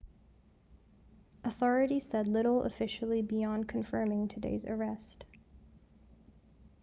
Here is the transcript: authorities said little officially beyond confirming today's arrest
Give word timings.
authorities 1.43 2.03
said 2.09 2.25
little 2.27 2.63
officially 2.63 3.21
beyond 3.21 3.67
confirming 3.67 4.27
today's 4.27 4.65
arrest 4.65 5.25